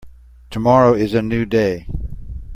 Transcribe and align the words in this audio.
Tomorrow 0.49 0.95
is 0.95 1.13
a 1.13 1.21
new 1.21 1.45
day. 1.45 1.85